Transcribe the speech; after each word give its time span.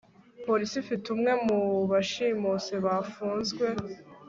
polisi 0.45 0.75
ifite 0.83 1.05
umwe 1.13 1.31
mu 1.45 1.59
bashimuse 1.91 2.73
bafunzwe 2.85 3.65